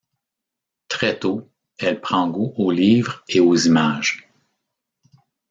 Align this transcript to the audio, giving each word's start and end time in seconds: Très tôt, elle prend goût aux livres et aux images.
Très 0.87 1.19
tôt, 1.19 1.47
elle 1.77 2.01
prend 2.01 2.27
goût 2.27 2.55
aux 2.57 2.71
livres 2.71 3.23
et 3.29 3.39
aux 3.39 3.55
images. 3.55 4.27